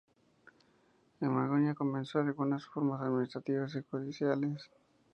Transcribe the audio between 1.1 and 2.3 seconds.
En Maguncia, comenzó